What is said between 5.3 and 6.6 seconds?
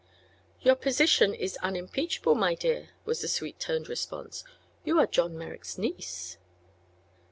Merrick's niece."